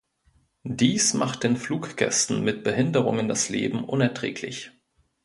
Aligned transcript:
Dies 0.63 1.13
macht 1.13 1.43
den 1.43 1.55
Fluggästen 1.57 2.43
mit 2.43 2.63
Behinderungen 2.63 3.27
das 3.27 3.49
Leben 3.49 3.83
unerträglich. 3.83 4.71